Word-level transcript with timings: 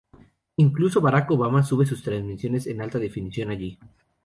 Incluso 0.55 0.99
Barack 0.99 1.29
Obama 1.29 1.61
sube 1.61 1.85
sus 1.85 2.01
transmisiones 2.01 2.65
en 2.65 2.81
alta 2.81 2.97
definición 2.97 3.51
allí. 3.51 3.77